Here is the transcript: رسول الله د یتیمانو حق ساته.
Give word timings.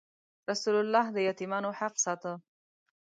رسول 0.51 0.75
الله 0.85 1.05
د 1.11 1.17
یتیمانو 1.29 1.69
حق 1.79 1.95
ساته. 2.05 2.31